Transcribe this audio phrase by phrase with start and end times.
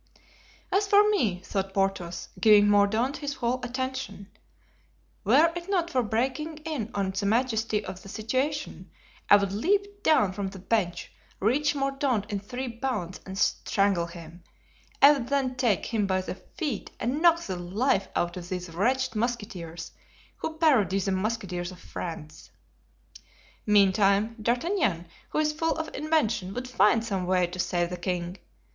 [0.75, 4.29] '""As for me," thought Porthos, giving Mordaunt his whole attention,
[5.23, 8.89] "were it not for breaking in on the majesty of the situation
[9.29, 14.43] I would leap down from the bench, reach Mordaunt in three bounds and strangle him;
[15.03, 18.71] I would then take him by the feet and knock the life out of these
[18.73, 19.91] wretched musketeers
[20.37, 22.49] who parody the musketeers of France.
[23.67, 28.37] Meantime, D'Artagnan, who is full of invention, would find some way to save the king.